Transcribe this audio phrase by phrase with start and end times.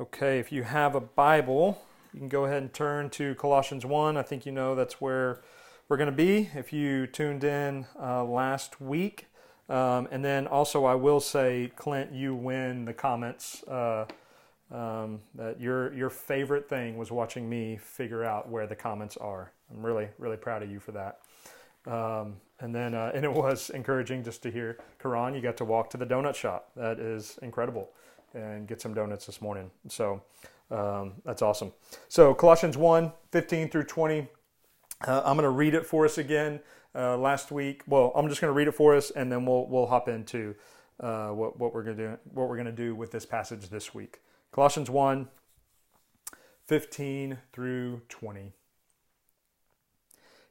[0.00, 1.78] Okay, if you have a Bible,
[2.14, 4.16] you can go ahead and turn to Colossians 1.
[4.16, 5.42] I think you know that's where
[5.90, 9.26] we're going to be if you tuned in uh, last week.
[9.68, 13.62] Um, and then also, I will say, Clint, you win the comments.
[13.64, 14.06] Uh,
[14.70, 19.52] um, that your your favorite thing was watching me figure out where the comments are.
[19.70, 21.18] I'm really really proud of you for that.
[21.86, 25.34] Um, and then uh, and it was encouraging just to hear Karan.
[25.34, 26.70] You got to walk to the donut shop.
[26.74, 27.90] That is incredible,
[28.34, 29.70] and get some donuts this morning.
[29.88, 30.22] So
[30.70, 31.72] um, that's awesome.
[32.08, 34.28] So Colossians 1, 15 through 20.
[35.06, 36.60] Uh, I'm going to read it for us again.
[36.94, 39.66] Uh, last week, well, I'm just going to read it for us, and then we'll
[39.68, 40.56] we'll hop into
[40.98, 43.68] uh, what what we're going to do what we're going to do with this passage
[43.68, 44.20] this week.
[44.52, 45.28] Colossians 1,
[46.66, 48.52] 15 through 20.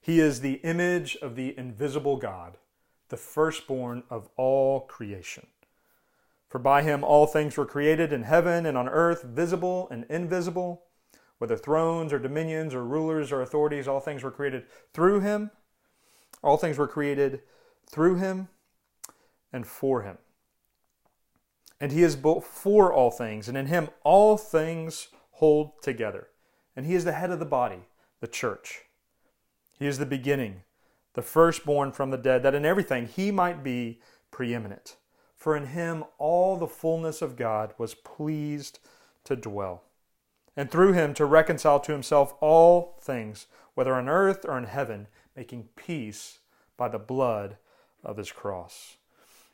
[0.01, 2.57] He is the image of the invisible God,
[3.09, 5.47] the firstborn of all creation.
[6.49, 10.83] For by him all things were created in heaven and on earth, visible and invisible,
[11.37, 15.51] whether thrones or dominions or rulers or authorities, all things were created through him.
[16.43, 17.41] All things were created
[17.87, 18.49] through him
[19.53, 20.17] and for him.
[21.79, 26.27] And he is before all things, and in him all things hold together.
[26.75, 27.87] And he is the head of the body,
[28.19, 28.81] the church.
[29.77, 30.63] He is the beginning,
[31.13, 34.97] the firstborn from the dead, that in everything he might be preeminent.
[35.39, 38.79] For in him all the fullness of God was pleased
[39.23, 39.83] to dwell.
[40.55, 45.07] And through him to reconcile to himself all things, whether on earth or in heaven,
[45.37, 46.39] making peace
[46.75, 47.55] by the blood
[48.03, 48.97] of his cross.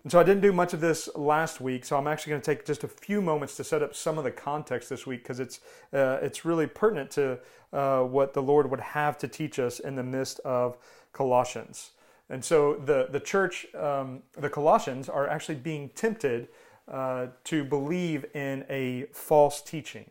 [0.01, 2.55] And so I didn't do much of this last week, so I'm actually going to
[2.55, 5.39] take just a few moments to set up some of the context this week because
[5.39, 5.59] it's
[5.93, 7.39] uh, it's really pertinent to
[7.73, 10.77] uh, what the Lord would have to teach us in the midst of
[11.11, 11.91] Colossians.
[12.29, 16.47] And so the the church, um, the Colossians, are actually being tempted
[16.87, 20.09] uh, to believe in a false teaching.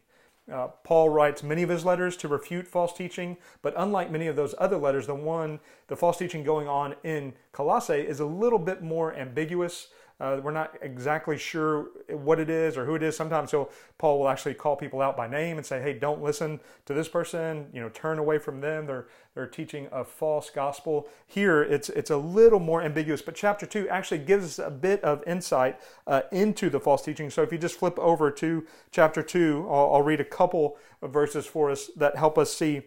[0.52, 4.36] Uh, Paul writes many of his letters to refute false teaching, but unlike many of
[4.36, 8.58] those other letters, the one, the false teaching going on in Colossae is a little
[8.58, 9.88] bit more ambiguous.
[10.20, 13.16] Uh, we're not exactly sure what it is or who it is.
[13.16, 16.60] Sometimes he'll, Paul will actually call people out by name and say, "Hey, don't listen
[16.86, 17.68] to this person.
[17.72, 18.86] You know, turn away from them.
[18.86, 23.22] They're they're teaching a false gospel." Here, it's it's a little more ambiguous.
[23.22, 27.28] But chapter two actually gives us a bit of insight uh, into the false teaching.
[27.28, 31.12] So if you just flip over to chapter two, I'll, I'll read a couple of
[31.12, 32.82] verses for us that help us see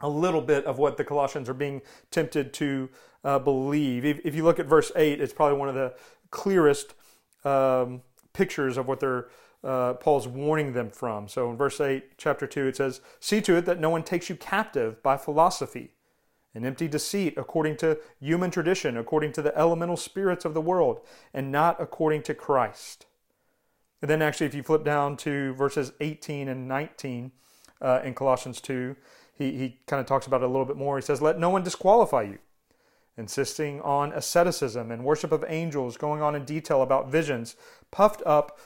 [0.00, 1.80] a little bit of what the Colossians are being
[2.10, 2.88] tempted to
[3.24, 4.04] uh, believe.
[4.04, 5.94] If, if, you look at verse 8, it's probably one of the
[6.36, 6.94] clearest
[7.44, 8.02] um,
[8.34, 9.28] pictures of what they're
[9.64, 11.26] uh, Paul's warning them from.
[11.26, 14.28] So in verse 8, chapter 2, it says, See to it that no one takes
[14.28, 15.90] you captive by philosophy
[16.54, 21.00] an empty deceit, according to human tradition, according to the elemental spirits of the world,
[21.34, 23.04] and not according to Christ.
[24.00, 27.30] And then, actually, if you flip down to verses 18 and 19
[27.82, 28.96] uh, in Colossians 2,
[29.34, 30.96] he, he kind of talks about it a little bit more.
[30.96, 32.38] He says, Let no one disqualify you
[33.16, 37.56] insisting on asceticism and worship of angels, going on in detail about visions,
[37.90, 38.58] puffed up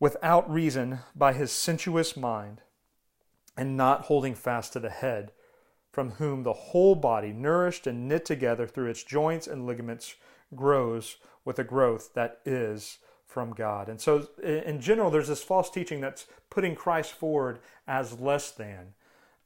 [0.00, 2.60] without reason by his sensuous mind,
[3.56, 5.32] and not holding fast to the head,
[5.90, 10.14] from whom the whole body, nourished and knit together through its joints and ligaments,
[10.54, 13.88] grows with a growth that is from God.
[13.88, 18.94] And so, in general, there's this false teaching that's putting Christ forward as less than.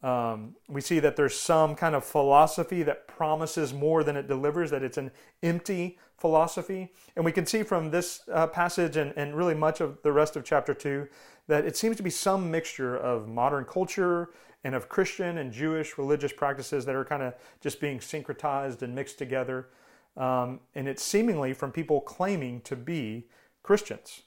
[0.03, 4.71] Um, we see that there's some kind of philosophy that promises more than it delivers,
[4.71, 6.93] that it's an empty philosophy.
[7.15, 10.35] And we can see from this uh, passage and, and really much of the rest
[10.35, 11.07] of chapter 2
[11.49, 14.31] that it seems to be some mixture of modern culture
[14.65, 18.95] and of Christian and Jewish religious practices that are kind of just being syncretized and
[18.95, 19.69] mixed together.
[20.17, 23.27] Um, and it's seemingly from people claiming to be
[23.63, 24.23] Christians.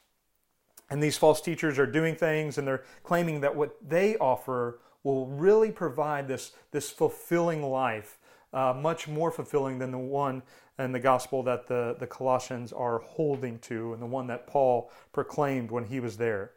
[0.90, 5.28] And these false teachers are doing things and they're claiming that what they offer will
[5.28, 8.18] really provide this, this fulfilling life,
[8.52, 10.42] uh, much more fulfilling than the one
[10.80, 14.92] in the gospel that the, the Colossians are holding to and the one that Paul
[15.14, 16.52] proclaimed when he was there.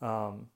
[0.00, 0.46] Um,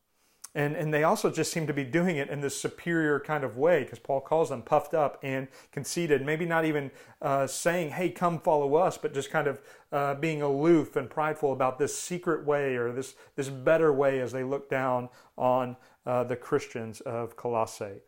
[0.55, 3.57] and, and they also just seem to be doing it in this superior kind of
[3.57, 6.25] way because Paul calls them puffed up and conceited.
[6.25, 9.61] Maybe not even uh, saying, hey, come follow us, but just kind of
[9.91, 14.31] uh, being aloof and prideful about this secret way or this, this better way as
[14.31, 18.03] they look down on uh, the Christians of Colossae.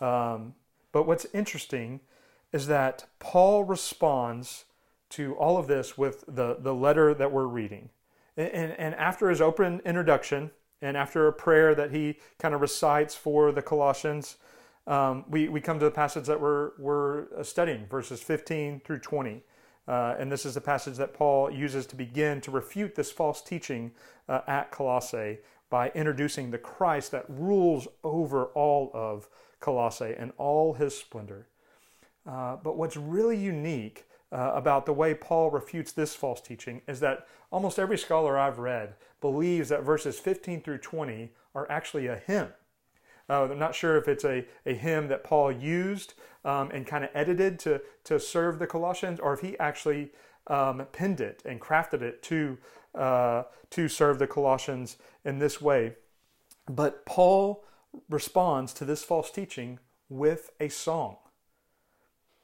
[0.00, 0.54] Um,
[0.92, 2.00] but what's interesting
[2.52, 4.66] is that Paul responds
[5.10, 7.88] to all of this with the, the letter that we're reading.
[8.36, 12.60] And, and, and after his open introduction, and after a prayer that he kind of
[12.60, 14.36] recites for the Colossians,
[14.86, 19.42] um, we, we come to the passage that we're, we're studying, verses 15 through 20.
[19.86, 23.42] Uh, and this is the passage that Paul uses to begin to refute this false
[23.42, 23.92] teaching
[24.28, 25.38] uh, at Colossae
[25.70, 29.28] by introducing the Christ that rules over all of
[29.60, 31.46] Colossae and all his splendor.
[32.26, 37.00] Uh, but what's really unique uh, about the way Paul refutes this false teaching is
[37.00, 42.16] that almost every scholar I've read believes that verses 15 through 20 are actually a
[42.16, 42.48] hymn.
[43.30, 47.04] Uh, I'm not sure if it's a, a hymn that Paul used um, and kind
[47.04, 50.12] of edited to, to serve the Colossians, or if he actually
[50.46, 52.58] um, penned it and crafted it to,
[52.94, 55.96] uh, to serve the Colossians in this way.
[56.66, 57.64] But Paul
[58.08, 59.78] responds to this false teaching
[60.08, 61.16] with a song.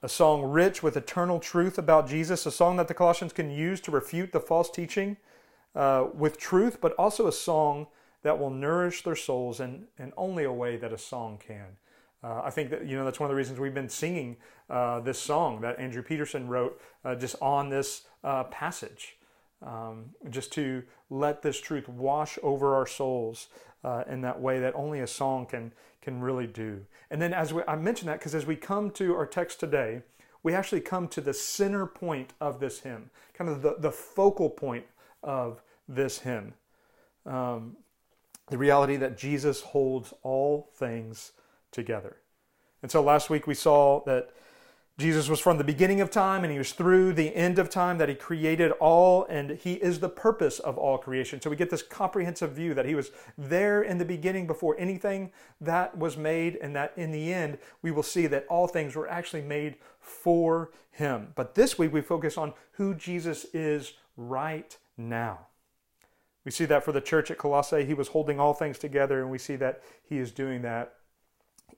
[0.02, 3.80] A song rich with eternal truth about Jesus, a song that the Colossians can use
[3.82, 5.16] to refute the false teaching
[5.74, 7.86] uh, with truth, but also a song
[8.22, 11.76] that will nourish their souls in, in only a way that a song can.
[12.22, 14.38] Uh, I think that you know that's one of the reasons we've been singing
[14.70, 19.18] uh, this song that Andrew Peterson wrote uh, just on this uh, passage,
[19.62, 23.48] um, just to let this truth wash over our souls
[23.84, 26.80] uh, in that way that only a song can can really do.
[27.10, 30.02] And then as we, I mentioned that because as we come to our text today,
[30.42, 34.48] we actually come to the center point of this hymn, kind of the, the focal
[34.48, 34.84] point
[35.22, 36.54] of this hymn.
[37.26, 37.76] Um,
[38.48, 41.32] the reality that Jesus holds all things
[41.72, 42.16] together.
[42.82, 44.30] And so last week we saw that
[44.96, 47.98] Jesus was from the beginning of time and he was through the end of time,
[47.98, 51.40] that he created all and he is the purpose of all creation.
[51.40, 55.32] So we get this comprehensive view that he was there in the beginning before anything
[55.60, 59.08] that was made, and that in the end we will see that all things were
[59.08, 61.32] actually made for him.
[61.34, 65.46] But this week we focus on who Jesus is right now.
[66.44, 69.30] We see that for the church at Colossae, he was holding all things together, and
[69.30, 70.94] we see that he is doing that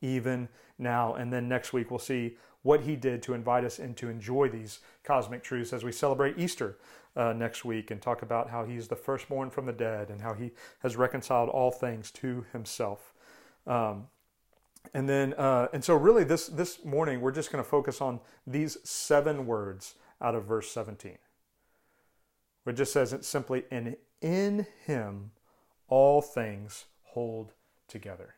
[0.00, 0.48] even
[0.78, 1.14] now.
[1.14, 4.48] And then next week, we'll see what he did to invite us in to enjoy
[4.48, 6.76] these cosmic truths as we celebrate Easter
[7.14, 10.34] uh, next week and talk about how he's the firstborn from the dead and how
[10.34, 13.14] he has reconciled all things to himself.
[13.68, 14.08] Um,
[14.92, 18.20] and then, uh, and so really, this this morning we're just going to focus on
[18.46, 21.18] these seven words out of verse 17.
[22.62, 25.32] where It just says it simply, "In in Him
[25.88, 27.52] all things hold
[27.88, 28.34] together."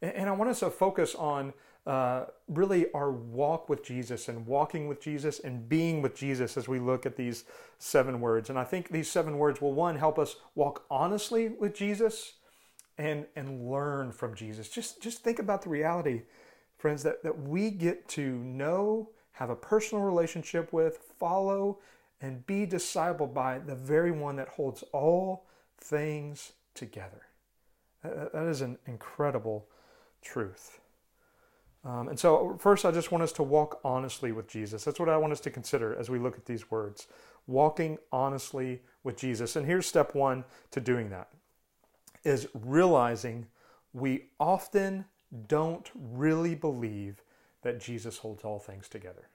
[0.00, 1.54] And I want us to focus on
[1.86, 6.66] uh, really our walk with Jesus and walking with Jesus and being with Jesus as
[6.66, 7.44] we look at these
[7.78, 8.50] seven words.
[8.50, 12.34] And I think these seven words will, one, help us walk honestly with Jesus
[12.96, 14.68] and, and learn from Jesus.
[14.68, 16.22] Just, just think about the reality,
[16.78, 21.80] friends, that, that we get to know, have a personal relationship with, follow,
[22.20, 25.46] and be discipled by the very one that holds all
[25.78, 27.22] things together.
[28.02, 29.66] That is an incredible
[30.22, 30.80] truth.
[31.84, 34.84] Um, and so, first, I just want us to walk honestly with Jesus.
[34.84, 37.06] That's what I want us to consider as we look at these words
[37.46, 39.56] walking honestly with Jesus.
[39.56, 41.28] And here's step one to doing that
[42.24, 43.46] is realizing
[43.92, 45.04] we often
[45.46, 47.22] don't really believe
[47.62, 49.28] that Jesus holds all things together.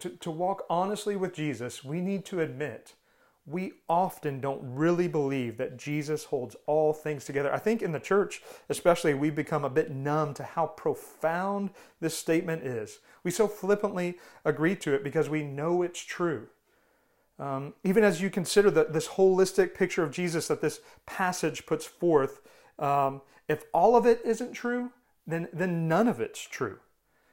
[0.00, 2.94] To, to walk honestly with Jesus, we need to admit
[3.46, 7.52] we often don't really believe that Jesus holds all things together.
[7.52, 11.70] I think in the church, especially, we've become a bit numb to how profound
[12.00, 13.00] this statement is.
[13.22, 16.48] We so flippantly agree to it because we know it's true.
[17.38, 21.84] Um, even as you consider the, this holistic picture of Jesus that this passage puts
[21.84, 22.40] forth,
[22.78, 24.90] um, if all of it isn't true,
[25.26, 26.78] then, then none of it's true.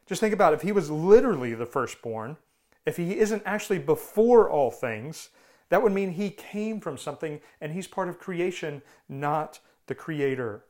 [0.08, 0.58] Just think about it.
[0.58, 2.36] if he was literally the firstborn,
[2.86, 5.30] if he isn't actually before all things,
[5.70, 10.66] that would mean he came from something and he's part of creation, not the creator.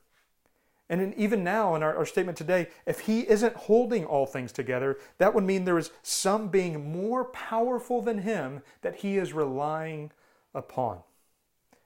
[0.89, 4.51] And in, even now, in our, our, statement today, if he isn't holding all things
[4.51, 9.31] together, that would mean there is some being more powerful than him that he is
[9.31, 10.11] relying
[10.53, 10.99] upon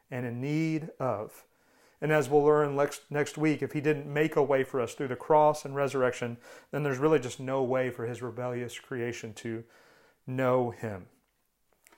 [0.10, 1.46] and in need of.
[2.02, 4.94] And as we'll learn next, next week, if he didn't make a way for us
[4.94, 6.38] through the cross and resurrection,
[6.72, 9.64] then there's really just no way for his rebellious creation to
[10.28, 11.06] know him.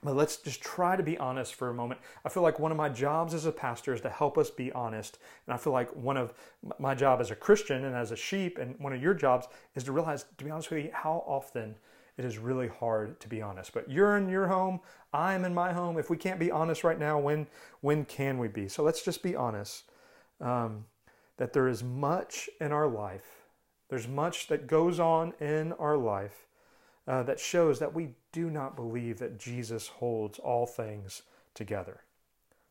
[0.02, 2.00] But let's just try to be honest for a moment.
[2.24, 4.70] I feel like one of my jobs as a pastor is to help us be
[4.72, 5.18] honest.
[5.46, 6.34] And I feel like one of
[6.78, 9.84] my job as a Christian and as a sheep, and one of your jobs is
[9.84, 11.74] to realize, to be honest with you, how often
[12.16, 13.72] it is really hard to be honest.
[13.72, 14.80] But you're in your home,
[15.12, 15.98] I'm in my home.
[15.98, 17.46] If we can't be honest right now, when
[17.80, 18.68] when can we be?
[18.68, 19.84] So let's just be honest.
[20.40, 20.84] Um,
[21.38, 23.46] that there is much in our life.
[23.88, 26.46] There's much that goes on in our life
[27.06, 31.22] uh, that shows that we do not believe that Jesus holds all things
[31.54, 32.02] together.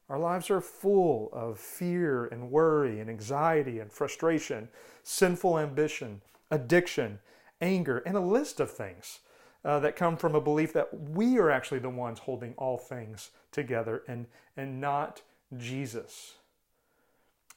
[0.10, 4.70] Our lives are full of fear and worry and anxiety and frustration,
[5.04, 7.20] sinful ambition, addiction,
[7.60, 9.20] anger, and a list of things
[9.66, 13.32] uh, that come from a belief that we are actually the ones holding all things
[13.52, 15.22] together and, and not
[15.58, 16.36] Jesus.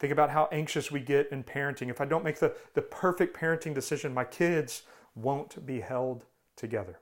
[0.01, 1.91] Think about how anxious we get in parenting.
[1.91, 4.83] If I don't make the, the perfect parenting decision, my kids
[5.15, 6.25] won't be held
[6.57, 6.99] together.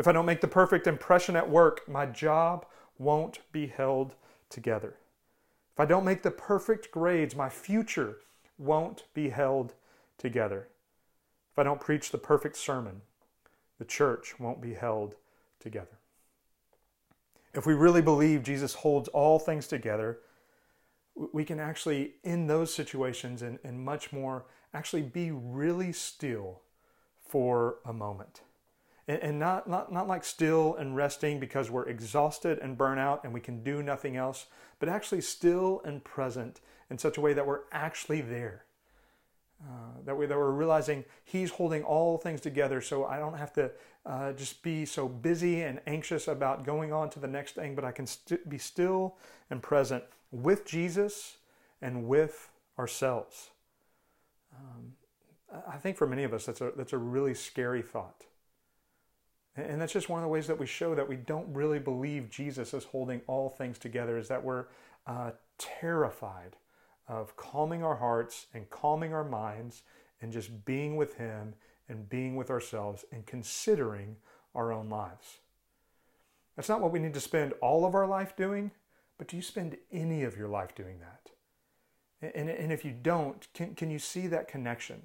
[0.00, 2.64] If I don't make the perfect impression at work, my job
[2.96, 4.14] won't be held
[4.48, 4.94] together.
[5.74, 8.16] If I don't make the perfect grades, my future
[8.56, 9.74] won't be held
[10.16, 10.68] together.
[11.52, 13.02] If I don't preach the perfect sermon,
[13.78, 15.16] the church won't be held
[15.58, 15.98] together.
[17.52, 20.20] If we really believe Jesus holds all things together,
[21.14, 26.62] we can actually, in those situations and, and much more, actually be really still
[27.22, 28.40] for a moment.
[29.08, 33.24] And, and not, not, not like still and resting because we're exhausted and burnt out
[33.24, 34.46] and we can do nothing else,
[34.78, 38.64] but actually still and present in such a way that we're actually there.
[39.62, 43.52] Uh, that way, that we're realizing He's holding all things together, so I don't have
[43.54, 43.70] to
[44.06, 47.84] uh, just be so busy and anxious about going on to the next thing, but
[47.84, 49.16] I can st- be still
[49.50, 51.36] and present with Jesus
[51.82, 53.50] and with ourselves.
[54.56, 54.94] Um,
[55.68, 58.24] I think for many of us, that's a, that's a really scary thought.
[59.56, 62.30] And that's just one of the ways that we show that we don't really believe
[62.30, 64.66] Jesus is holding all things together, is that we're
[65.06, 66.56] uh, terrified
[67.08, 69.82] of calming our hearts and calming our minds
[70.22, 71.54] and just being with Him
[71.88, 74.16] and being with ourselves and considering
[74.54, 75.38] our own lives.
[76.56, 78.70] That's not what we need to spend all of our life doing,
[79.18, 82.34] but do you spend any of your life doing that?
[82.36, 85.02] And, and if you don't, can, can you see that connection?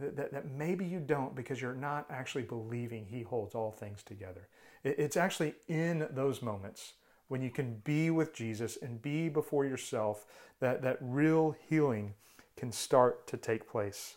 [0.00, 4.48] That, that, maybe you don't because you're not actually believing He holds all things together.
[4.82, 6.94] It, it's actually in those moments
[7.28, 10.26] when you can be with Jesus and be before yourself
[10.58, 12.14] that, that real healing
[12.56, 14.16] can start to take place.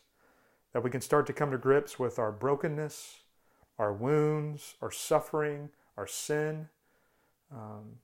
[0.73, 3.17] That we can start to come to grips with our brokenness,
[3.77, 6.69] our wounds, our suffering, our sin,
[7.51, 7.99] um,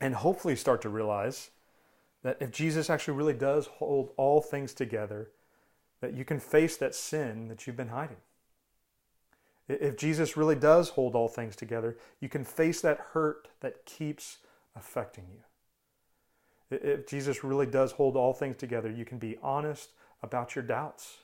[0.00, 1.50] and hopefully start to realize
[2.24, 5.30] that if Jesus actually really does hold all things together,
[6.00, 8.18] that you can face that sin that you've been hiding.
[9.68, 14.38] If Jesus really does hold all things together, you can face that hurt that keeps
[14.76, 16.78] affecting you.
[16.78, 19.90] If Jesus really does hold all things together, you can be honest
[20.22, 21.18] about your doubts.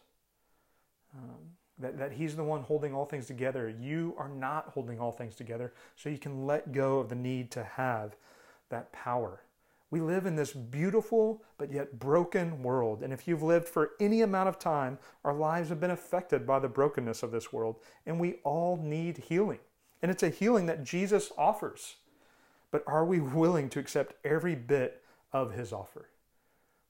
[1.15, 3.69] Um, that, that He's the one holding all things together.
[3.69, 7.51] You are not holding all things together, so you can let go of the need
[7.53, 8.17] to have
[8.69, 9.41] that power.
[9.91, 13.03] We live in this beautiful but yet broken world.
[13.03, 16.61] And if you've lived for any amount of time, our lives have been affected by
[16.61, 17.77] the brokenness of this world.
[18.07, 19.59] And we all need healing.
[20.01, 21.97] And it's a healing that Jesus offers.
[22.71, 26.09] But are we willing to accept every bit of his offer?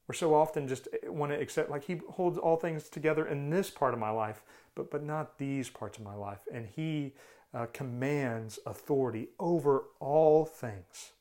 [0.06, 3.70] We're so often just want to accept, like, he holds all things together in this
[3.70, 4.42] part of my life,
[4.74, 6.40] but, but not these parts of my life.
[6.52, 7.14] And he
[7.54, 11.12] uh, commands authority over all things.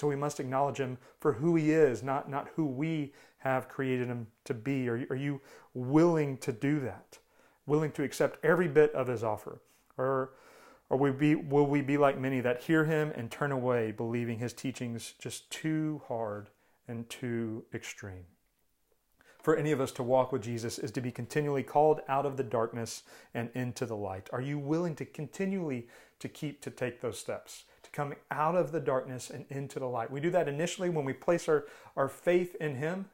[0.00, 4.08] So we must acknowledge him for who he is, not, not who we have created
[4.08, 4.88] him to be.
[4.88, 5.42] Are you, are you
[5.74, 7.18] willing to do that?
[7.66, 9.60] Willing to accept every bit of his offer?
[9.98, 10.30] Or,
[10.88, 14.38] or we be, will we be like many that hear him and turn away, believing
[14.38, 16.48] his teachings just too hard
[16.88, 18.24] and too extreme?
[19.42, 22.38] For any of us to walk with Jesus is to be continually called out of
[22.38, 23.02] the darkness
[23.34, 24.30] and into the light.
[24.32, 25.88] Are you willing to continually
[26.20, 27.64] to keep to take those steps?
[27.92, 30.10] Come out of the darkness and into the light.
[30.10, 31.66] We do that initially when we place our,
[31.96, 33.06] our faith in Him.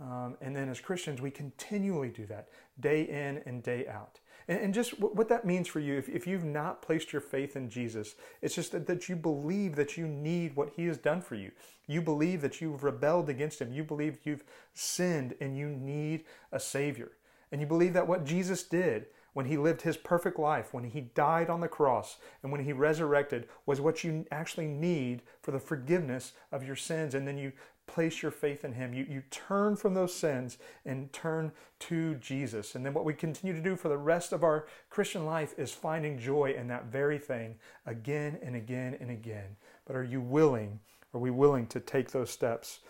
[0.00, 2.48] Um, and then as Christians, we continually do that
[2.78, 4.20] day in and day out.
[4.46, 7.20] And, and just w- what that means for you, if, if you've not placed your
[7.20, 10.98] faith in Jesus, it's just that, that you believe that you need what He has
[10.98, 11.50] done for you.
[11.86, 13.72] You believe that you've rebelled against Him.
[13.72, 17.10] You believe you've sinned and you need a Savior.
[17.50, 19.06] And you believe that what Jesus did
[19.38, 22.72] when he lived his perfect life, when he died on the cross, and when he
[22.72, 27.14] resurrected was what you actually need for the forgiveness of your sins.
[27.14, 27.52] And then you
[27.86, 28.92] place your faith in him.
[28.92, 32.74] You, you turn from those sins and turn to Jesus.
[32.74, 35.70] And then what we continue to do for the rest of our Christian life is
[35.70, 39.54] finding joy in that very thing again and again and again.
[39.86, 40.80] But are you willing?
[41.14, 42.80] Are we willing to take those steps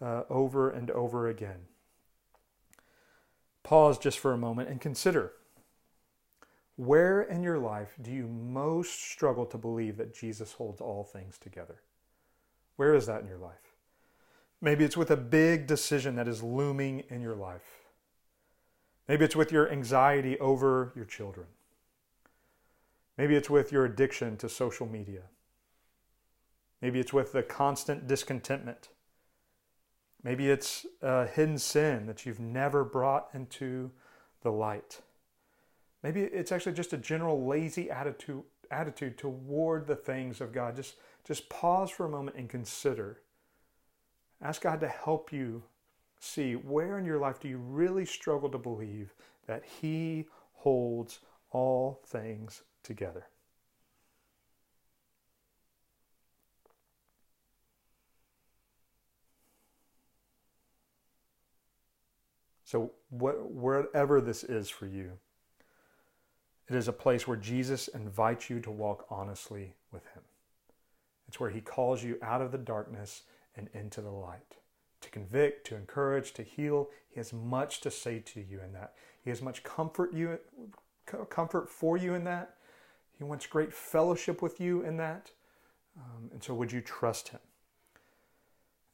[0.00, 1.60] uh, over and over again?
[3.62, 5.34] Pause just for a moment and consider
[6.76, 11.38] where in your life do you most struggle to believe that Jesus holds all things
[11.38, 11.80] together?
[12.76, 13.76] Where is that in your life?
[14.60, 17.82] Maybe it's with a big decision that is looming in your life.
[19.08, 21.46] Maybe it's with your anxiety over your children.
[23.18, 25.22] Maybe it's with your addiction to social media.
[26.80, 28.88] Maybe it's with the constant discontentment.
[30.22, 33.90] Maybe it's a hidden sin that you've never brought into
[34.42, 35.00] the light.
[36.02, 40.76] Maybe it's actually just a general lazy attitude attitude toward the things of God.
[40.76, 43.20] Just just pause for a moment and consider.
[44.40, 45.62] Ask God to help you
[46.18, 49.14] see where in your life do you really struggle to believe
[49.46, 53.26] that He holds all things together.
[62.64, 65.18] So, whatever this is for you,
[66.68, 70.22] it is a place where Jesus invites you to walk honestly with Him.
[71.28, 73.22] It's where He calls you out of the darkness
[73.56, 74.56] and into the light
[75.02, 76.88] to convict, to encourage, to heal.
[77.10, 78.94] He has much to say to you in that.
[79.22, 80.38] He has much comfort you
[81.28, 82.54] comfort for you in that.
[83.18, 85.30] He wants great fellowship with you in that.
[85.96, 87.40] Um, and so would you trust him?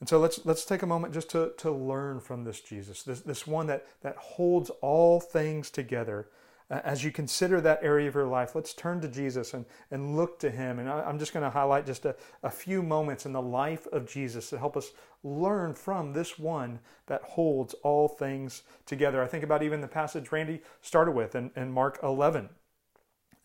[0.01, 3.21] And so let's let's take a moment just to, to learn from this Jesus, this,
[3.21, 6.29] this one that, that holds all things together
[6.71, 10.39] as you consider that area of your life, let's turn to Jesus and, and look
[10.41, 10.79] to Him.
[10.79, 13.87] And I, am just going to highlight just a, a few moments in the life
[13.87, 14.91] of Jesus to help us
[15.23, 19.23] learn from this one that holds all things together.
[19.23, 22.51] I think about even the passage Randy started with in, in Mark 11.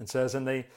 [0.02, 0.68] It says, And they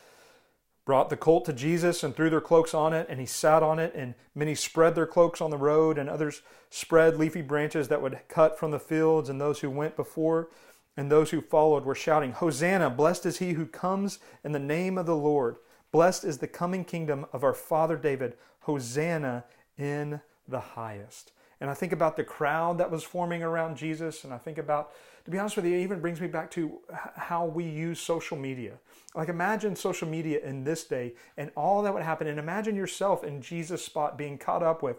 [0.85, 3.81] brought the colt to Jesus and threw their cloaks on it, and he sat on
[3.81, 8.01] it, and many spread their cloaks on the road, and others spread leafy branches that
[8.01, 10.49] would cut from the fields, and those who went before
[10.97, 12.91] and those who followed were shouting, Hosanna!
[12.91, 15.57] Blessed is he who comes in the name of the Lord.
[15.93, 18.35] Blessed is the coming kingdom of our father David.
[18.61, 19.45] Hosanna
[19.79, 21.33] in the highest.
[21.61, 24.93] And I think about the crowd that was forming around Jesus, and I think about,
[25.25, 26.81] to be honest with you, it even brings me back to
[27.17, 28.73] how we use social media.
[29.15, 33.25] Like, imagine social media in this day and all that would happen, and imagine yourself
[33.25, 34.99] in Jesus' spot being caught up with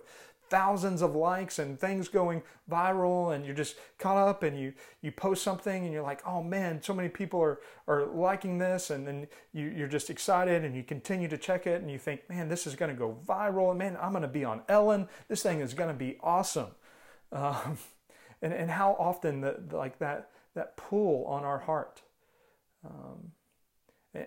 [0.49, 5.11] thousands of likes and things going viral and you're just caught up and you you
[5.11, 9.07] post something and you're like oh man so many people are are liking this and
[9.07, 12.49] then you, you're just excited and you continue to check it and you think man
[12.49, 13.69] this is going to go viral.
[13.69, 15.07] And man i'm going to be on ellen.
[15.27, 16.71] This thing is going to be awesome.
[17.31, 17.77] Um,
[18.41, 22.01] and, and how often the, like that that pull on our heart.
[22.85, 23.31] Um,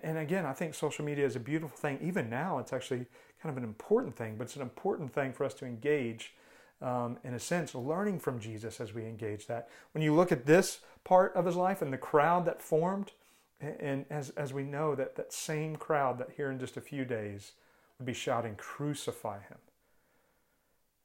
[0.03, 1.99] and again i think social media is a beautiful thing.
[2.01, 3.07] Even now it's actually
[3.41, 6.33] kind of an important thing, but it's an important thing for us to engage,
[6.81, 9.69] um, in a sense, learning from Jesus as we engage that.
[9.93, 13.11] When you look at this part of his life and the crowd that formed,
[13.59, 17.05] and as, as we know that that same crowd that here in just a few
[17.05, 17.53] days
[17.97, 19.57] would be shouting, crucify him.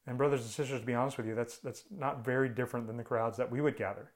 [0.07, 2.97] And brothers and sisters, to be honest with you, that's, that's not very different than
[2.97, 4.11] the crowds that we would gather.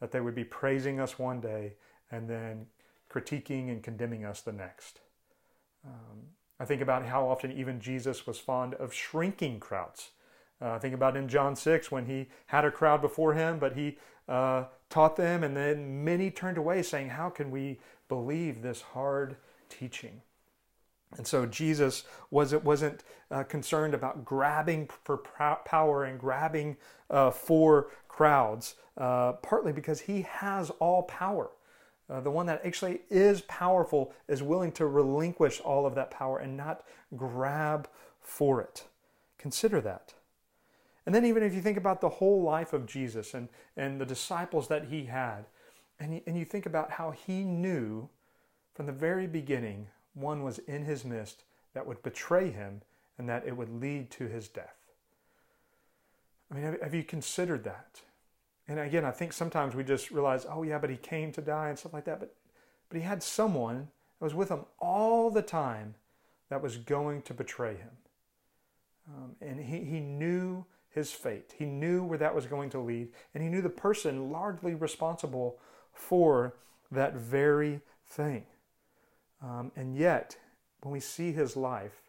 [0.00, 1.74] That they would be praising us one day
[2.10, 2.66] and then
[3.10, 5.00] critiquing and condemning us the next.
[5.84, 6.28] Um,
[6.64, 10.12] I think about how often even Jesus was fond of shrinking crowds.
[10.62, 13.98] Uh, think about in John 6 when he had a crowd before him, but he
[14.30, 19.36] uh, taught them, and then many turned away, saying, How can we believe this hard
[19.68, 20.22] teaching?
[21.18, 26.78] And so Jesus was, wasn't uh, concerned about grabbing for power and grabbing
[27.10, 31.50] uh, for crowds, uh, partly because he has all power.
[32.08, 36.38] Uh, the one that actually is powerful is willing to relinquish all of that power
[36.38, 36.84] and not
[37.16, 37.88] grab
[38.20, 38.84] for it.
[39.38, 40.12] Consider that.
[41.06, 44.06] And then, even if you think about the whole life of Jesus and, and the
[44.06, 45.44] disciples that he had,
[46.00, 48.08] and you, and you think about how he knew
[48.74, 52.82] from the very beginning one was in his midst that would betray him
[53.18, 54.76] and that it would lead to his death.
[56.50, 58.00] I mean, have, have you considered that?
[58.66, 61.68] And again, I think sometimes we just realize, oh yeah, but he came to die
[61.68, 62.20] and stuff like that.
[62.20, 62.34] But
[62.88, 65.96] but he had someone that was with him all the time
[66.48, 67.90] that was going to betray him.
[69.08, 71.54] Um, and he, he knew his fate.
[71.58, 75.58] He knew where that was going to lead, and he knew the person largely responsible
[75.92, 76.54] for
[76.90, 78.46] that very thing.
[79.42, 80.36] Um, and yet,
[80.82, 82.00] when we see his life,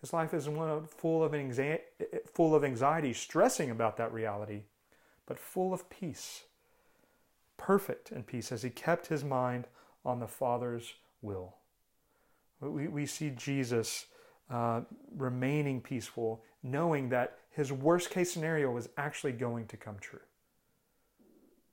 [0.00, 1.82] his life is one full of, anxiety,
[2.34, 4.64] full of anxiety, stressing about that reality
[5.26, 6.44] but full of peace,
[7.56, 9.66] perfect in peace, as he kept his mind
[10.04, 11.54] on the Father's will.
[12.60, 14.06] We, we see Jesus
[14.50, 14.82] uh,
[15.16, 20.20] remaining peaceful, knowing that his worst case scenario was actually going to come true.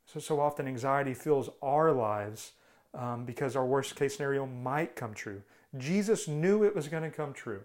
[0.05, 2.53] So, so often anxiety fills our lives
[2.93, 5.41] um, because our worst case scenario might come true.
[5.77, 7.61] Jesus knew it was going to come true,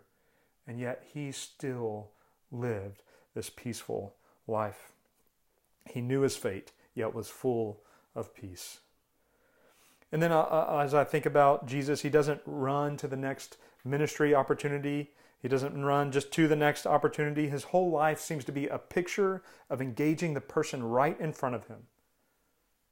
[0.66, 2.10] and yet he still
[2.52, 3.02] lived
[3.34, 4.14] this peaceful
[4.46, 4.92] life.
[5.88, 7.80] He knew his fate, yet was full
[8.14, 8.80] of peace.
[10.12, 13.58] And then, uh, uh, as I think about Jesus, he doesn't run to the next
[13.84, 15.10] ministry opportunity.
[15.40, 17.48] He doesn't run just to the next opportunity.
[17.48, 21.54] His whole life seems to be a picture of engaging the person right in front
[21.54, 21.88] of him,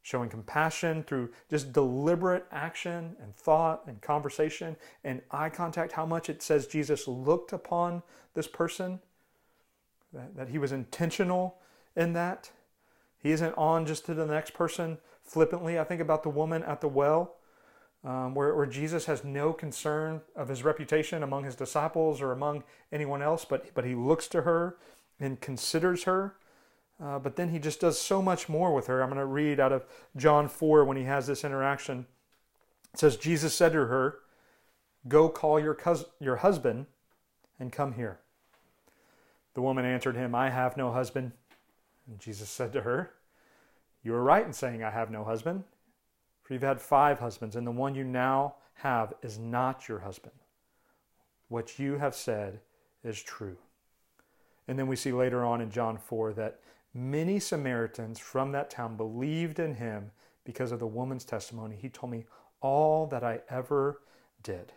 [0.02, 5.92] showing compassion through just deliberate action and thought and conversation and eye contact.
[5.92, 8.02] How much it says Jesus looked upon
[8.35, 9.00] this person,
[10.12, 11.59] that, that he was intentional
[11.96, 12.50] in that.
[13.24, 15.78] He isn't on just to the next person flippantly.
[15.78, 17.37] I think about the woman at the well,
[18.04, 22.64] um, where, where Jesus has no concern of his reputation among his disciples or among
[22.92, 24.76] anyone else, but, but he looks to her
[25.18, 26.37] and considers her.
[27.02, 29.02] Uh, but then he just does so much more with her.
[29.02, 29.87] I'm going to read out of
[30.18, 32.04] John 4 when he has this interaction.
[32.92, 34.18] It says, Jesus said to her,
[35.08, 36.87] Go call your, cous- your husband
[37.58, 38.20] and come here.
[39.54, 41.32] The woman answered him, I have no husband.
[42.09, 43.14] And Jesus said to her,
[44.03, 45.64] You are right in saying, I have no husband,
[46.43, 50.35] for you've had five husbands, and the one you now have is not your husband.
[51.49, 52.61] What you have said
[53.03, 53.57] is true.
[54.67, 56.61] And then we see later on in John 4 that
[56.95, 60.11] many Samaritans from that town believed in him
[60.45, 61.77] because of the woman's testimony.
[61.81, 62.25] He told me
[62.61, 64.01] all that I ever
[64.43, 64.73] did.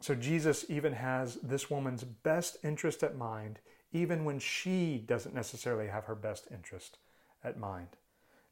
[0.00, 3.58] So Jesus even has this woman's best interest at mind,
[3.92, 6.98] even when she doesn't necessarily have her best interest
[7.42, 7.88] at mind.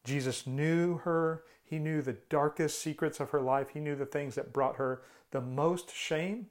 [0.05, 1.45] Jesus knew her.
[1.65, 3.71] He knew the darkest secrets of her life.
[3.71, 6.47] He knew the things that brought her the most shame,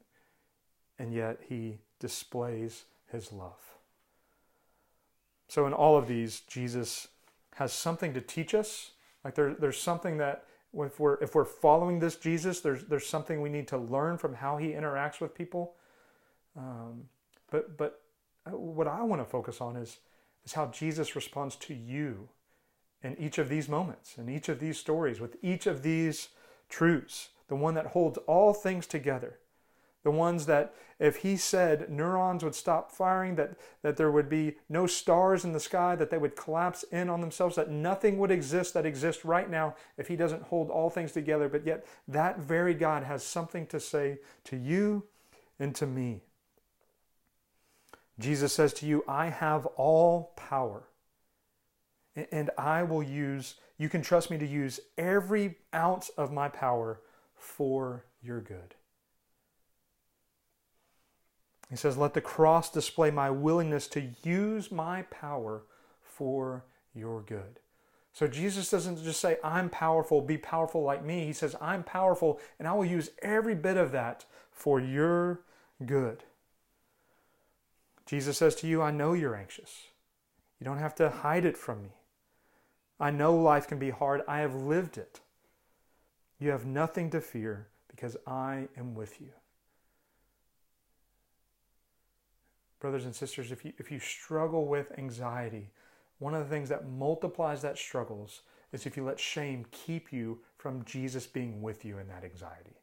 [1.00, 3.78] and yet he displays his love.
[5.48, 7.08] So, in all of these, Jesus
[7.56, 8.92] has something to teach us.
[9.24, 13.42] Like there, there's something that if we're if we're following this Jesus, there's there's something
[13.42, 15.76] we need to learn from how he interacts with people.
[16.56, 17.06] Um,
[17.50, 18.02] but but
[18.52, 20.00] what I want to focus on is
[20.46, 22.30] is how Jesus responds to you
[23.04, 26.30] in each of these moments, in each of these stories, with each of these
[26.70, 29.40] truths, the one that holds all things together
[30.08, 34.56] the ones that if he said neurons would stop firing, that, that there would be
[34.70, 38.32] no stars in the sky, that they would collapse in on themselves, that nothing would
[38.32, 41.50] exist that exists right now if he doesn't hold all things together.
[41.50, 45.04] But yet, that very God has something to say to you
[45.60, 46.22] and to me.
[48.20, 50.84] Jesus says to you, I have all power,
[52.32, 57.00] and I will use, you can trust me to use every ounce of my power
[57.36, 58.76] for your good.
[61.70, 65.64] He says, Let the cross display my willingness to use my power
[66.02, 67.60] for your good.
[68.14, 71.26] So Jesus doesn't just say, I'm powerful, be powerful like me.
[71.26, 75.42] He says, I'm powerful, and I will use every bit of that for your
[75.86, 76.24] good.
[78.08, 79.84] Jesus says to you, I know you're anxious.
[80.60, 81.90] You don't have to hide it from me.
[83.00, 84.22] I know life can be hard.
[84.28, 85.20] I have lived it.
[86.40, 89.30] You have nothing to fear because I am with you.
[92.80, 95.70] brothers and sisters, if you, if you struggle with anxiety,
[96.20, 98.42] one of the things that multiplies that struggles
[98.72, 102.76] is if you let shame keep you from Jesus being with you in that anxiety.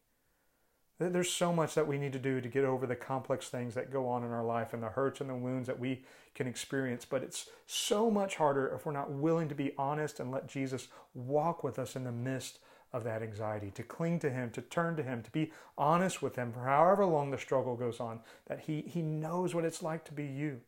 [1.13, 3.93] There's so much that we need to do to get over the complex things that
[3.93, 7.05] go on in our life and the hurts and the wounds that we can experience,
[7.05, 10.89] but it's so much harder if we're not willing to be honest and let Jesus
[11.15, 12.59] walk with us in the midst
[12.93, 16.37] of that anxiety, to cling to Him, to turn to Him, to be honest with
[16.37, 20.05] Him for however long the struggle goes on, that He, he knows what it's like
[20.05, 20.61] to be you.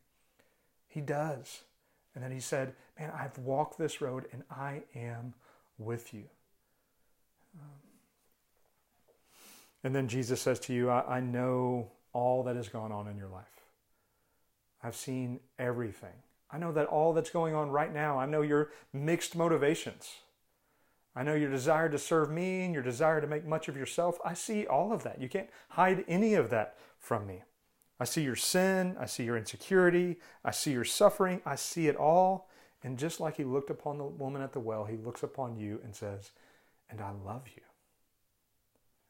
[0.88, 1.62] He does.
[2.14, 5.34] And then He said, Man, I've walked this road and I am
[5.78, 6.24] with you.
[9.86, 13.16] And then Jesus says to you, I, I know all that has gone on in
[13.16, 13.44] your life.
[14.82, 16.24] I've seen everything.
[16.50, 20.10] I know that all that's going on right now, I know your mixed motivations.
[21.14, 24.18] I know your desire to serve me and your desire to make much of yourself.
[24.24, 25.20] I see all of that.
[25.20, 27.44] You can't hide any of that from me.
[28.00, 28.96] I see your sin.
[28.98, 30.16] I see your insecurity.
[30.44, 31.42] I see your suffering.
[31.46, 32.50] I see it all.
[32.82, 35.78] And just like he looked upon the woman at the well, he looks upon you
[35.84, 36.32] and says,
[36.90, 37.62] And I love you.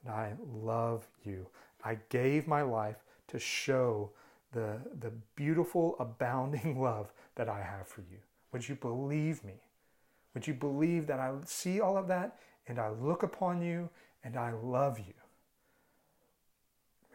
[0.07, 1.47] And I love you.
[1.85, 2.97] I gave my life
[3.29, 4.11] to show
[4.53, 8.19] the, the beautiful, abounding love that I have for you.
[8.53, 9.55] Would you believe me?
[10.35, 12.39] Would you believe that I see all of that
[12.69, 13.89] and I look upon you
[14.23, 15.15] and I love you?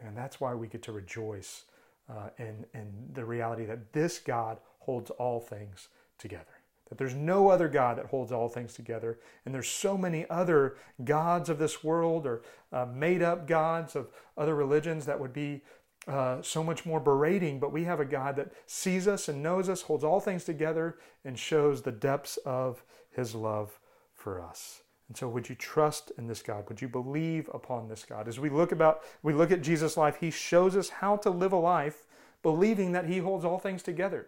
[0.04, 1.64] And that's why we get to rejoice
[2.10, 6.61] uh, in, in the reality that this God holds all things together.
[6.92, 9.18] That there's no other God that holds all things together.
[9.46, 10.76] And there's so many other
[11.06, 12.42] gods of this world or
[12.74, 15.62] uh, made up gods of other religions that would be
[16.06, 19.70] uh, so much more berating, but we have a God that sees us and knows
[19.70, 23.80] us, holds all things together, and shows the depths of his love
[24.14, 24.82] for us.
[25.08, 26.68] And so would you trust in this God?
[26.68, 28.28] Would you believe upon this God?
[28.28, 31.54] As we look about we look at Jesus' life, he shows us how to live
[31.54, 32.06] a life
[32.44, 34.28] believing that he holds all things together.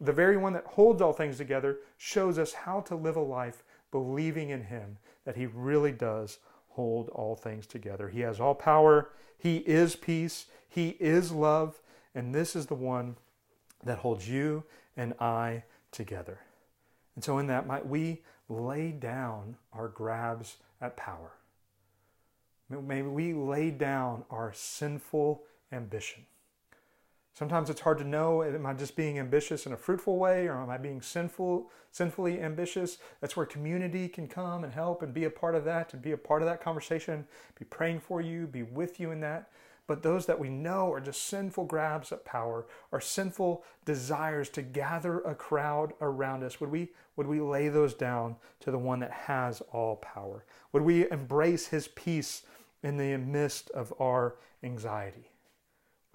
[0.00, 3.62] The very one that holds all things together shows us how to live a life
[3.90, 8.08] believing in him that he really does hold all things together.
[8.08, 11.80] He has all power, he is peace, he is love,
[12.14, 13.16] and this is the one
[13.84, 14.64] that holds you
[14.96, 16.40] and I together.
[17.14, 21.32] And so, in that, might we lay down our grabs at power?
[22.68, 26.26] May we lay down our sinful ambition.
[27.34, 30.54] Sometimes it's hard to know, am I just being ambitious in a fruitful way or
[30.54, 32.98] am I being sinful, sinfully ambitious?
[33.20, 36.12] That's where community can come and help and be a part of that and be
[36.12, 37.26] a part of that conversation,
[37.58, 39.50] be praying for you, be with you in that.
[39.88, 44.62] But those that we know are just sinful grabs at power, are sinful desires to
[44.62, 46.60] gather a crowd around us.
[46.60, 50.44] Would we, would we lay those down to the one that has all power?
[50.72, 52.44] Would we embrace his peace
[52.84, 55.33] in the midst of our anxiety?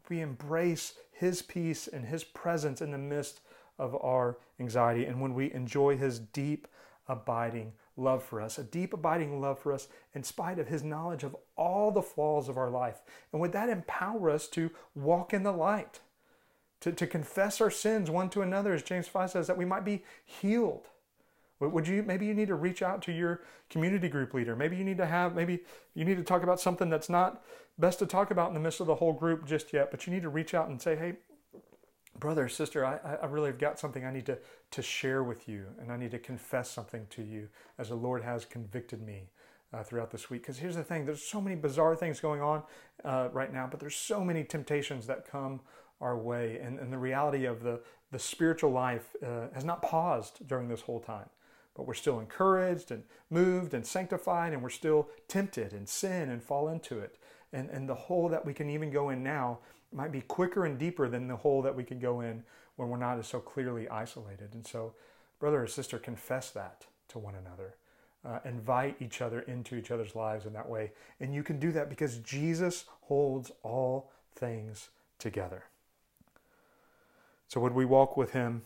[0.10, 3.42] We embrace His peace and His presence in the midst
[3.78, 6.68] of our anxiety, and when we enjoy His deep,
[7.08, 11.24] abiding love for us, a deep, abiding love for us in spite of His knowledge
[11.24, 13.02] of all the flaws of our life.
[13.32, 16.00] And would that empower us to walk in the light,
[16.82, 19.86] to, to confess our sins one to another, as James 5 says, that we might
[19.86, 20.88] be healed?
[21.60, 24.56] Would you maybe you need to reach out to your community group leader?
[24.56, 25.60] Maybe you need to have maybe
[25.94, 27.44] you need to talk about something that's not
[27.78, 30.14] best to talk about in the midst of the whole group just yet, but you
[30.14, 31.16] need to reach out and say, "Hey,
[32.18, 34.38] brother, sister, I, I really have got something I need to
[34.72, 38.24] to share with you, and I need to confess something to you as the Lord
[38.24, 39.30] has convicted me."
[39.72, 40.42] Uh, throughout this week.
[40.42, 42.64] Because here's the thing there's so many bizarre things going on
[43.06, 45.62] uh, right now, but there's so many temptations that come
[46.02, 46.58] our way.
[46.58, 47.80] And, and the reality of the,
[48.12, 51.30] the spiritual life uh, has not paused during this whole time
[51.80, 56.44] but we're still encouraged and moved and sanctified, and we're still tempted and sin and
[56.44, 57.18] fall into it.
[57.54, 59.60] And, and the hole that we can even go in now
[59.94, 62.44] might be quicker and deeper than the hole that we could go in
[62.76, 64.54] when we're not as so clearly isolated.
[64.54, 64.94] And so,
[65.40, 67.76] brother or sister, confess that to one another.
[68.26, 70.92] Uh, invite each other into each other's lives in that way.
[71.22, 75.64] And you can do that because Jesus holds all things together.
[77.48, 78.64] So, would we walk with him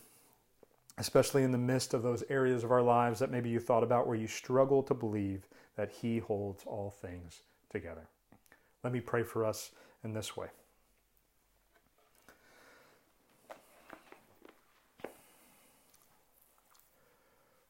[0.98, 4.06] especially in the midst of those areas of our lives that maybe you thought about
[4.06, 8.08] where you struggle to believe that He holds all things together.
[8.82, 9.72] Let me pray for us
[10.04, 10.48] in this way.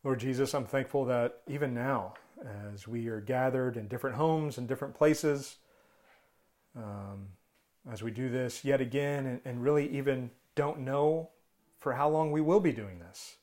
[0.03, 2.13] Lord Jesus, I'm thankful that even now,
[2.73, 5.57] as we are gathered in different homes and different places,
[6.77, 7.29] um,
[7.91, 11.31] as we do this yet again and, and really even don't know
[11.85, 13.37] for how long we will be doing this.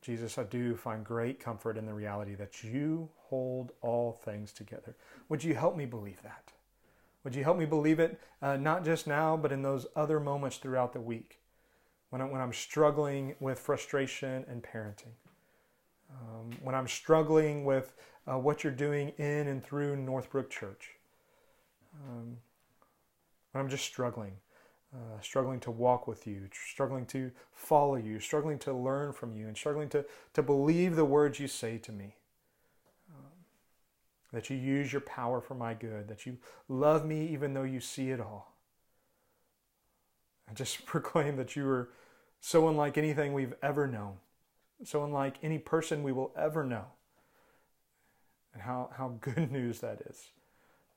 [0.00, 4.96] Jesus, I do find great comfort in the reality that you hold all things together.
[5.28, 6.50] Would you help me believe that?
[7.24, 10.56] Would you help me believe it, uh, not just now, but in those other moments
[10.56, 11.40] throughout the week
[12.08, 15.12] when, I, when I'm struggling with frustration and parenting,
[16.10, 17.92] um, when I'm struggling with
[18.26, 20.92] uh, what you're doing in and through Northbrook Church,
[22.08, 22.38] um,
[23.52, 24.32] when I'm just struggling
[24.94, 29.48] uh, struggling to walk with you, struggling to follow you, struggling to learn from you,
[29.48, 32.14] and struggling to, to believe the words you say to me.
[33.10, 33.32] Um,
[34.32, 37.80] that you use your power for my good, that you love me even though you
[37.80, 38.54] see it all.
[40.48, 41.88] I just proclaim that you are
[42.40, 44.18] so unlike anything we've ever known,
[44.84, 46.84] so unlike any person we will ever know.
[48.52, 50.28] And how, how good news that is.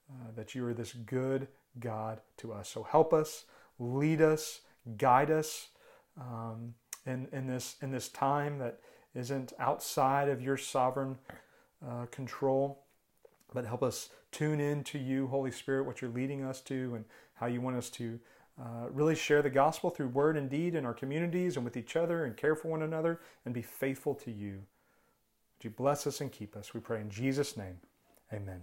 [0.10, 1.48] Uh, that you are this good
[1.80, 2.70] God to us.
[2.70, 3.46] So help us
[3.80, 4.62] lead us,
[4.98, 5.70] guide us
[6.20, 6.74] um,
[7.06, 8.80] in, in, this, in this time that
[9.16, 11.18] isn't outside of your sovereign
[11.88, 12.84] uh, control,
[13.54, 17.06] but help us tune in to you, Holy Spirit, what you're leading us to and
[17.36, 18.20] how you want us to
[18.60, 21.96] uh, really share the gospel through word and deed in our communities and with each
[21.96, 24.54] other and care for one another and be faithful to you.
[25.58, 26.74] Would you bless us and keep us?
[26.74, 27.78] We pray in Jesus' name.
[28.34, 28.62] Amen.